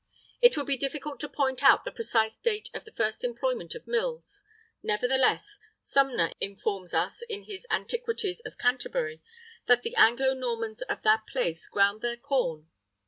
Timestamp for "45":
0.49-0.49